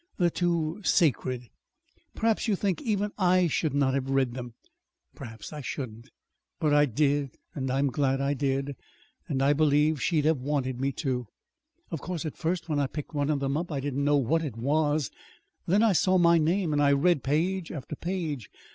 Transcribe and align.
They're 0.17 0.31
too 0.31 0.81
sacred. 0.83 1.43
Perhaps 2.15 2.47
you 2.47 2.55
think 2.55 2.81
even 2.81 3.11
I 3.19 3.45
should 3.45 3.75
not 3.75 3.93
have 3.93 4.09
read 4.09 4.33
them; 4.33 4.55
perhaps 5.13 5.53
I 5.53 5.61
shouldn't. 5.61 6.09
But 6.59 6.73
I 6.73 6.85
did, 6.87 7.37
and 7.53 7.69
I'm 7.69 7.85
glad 7.91 8.19
I 8.19 8.33
did; 8.33 8.75
and 9.27 9.43
I 9.43 9.53
believe 9.53 10.01
she'd 10.01 10.25
have 10.25 10.39
wanted 10.41 10.81
me 10.81 10.91
to. 10.93 11.27
"Of 11.91 12.01
course, 12.01 12.25
at 12.25 12.35
first, 12.35 12.67
when 12.67 12.79
I 12.79 12.87
picked 12.87 13.13
one 13.13 13.29
of 13.29 13.41
them 13.41 13.55
up, 13.55 13.71
I 13.71 13.79
didn't 13.79 14.03
know 14.03 14.17
what 14.17 14.43
it 14.43 14.57
was. 14.57 15.11
Then 15.67 15.83
I 15.83 15.93
saw 15.93 16.17
my 16.17 16.39
name, 16.39 16.73
and 16.73 16.81
I 16.81 16.93
read 16.93 17.21
page 17.21 17.71
after 17.71 17.95
page. 17.95 18.49